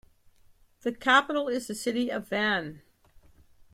[0.81, 2.81] The capital is the city of Van.